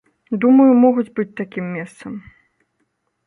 Думаю, 0.43 0.69
могуць 0.85 1.13
быць 1.19 1.35
такім 1.41 1.65
месцам. 1.75 2.13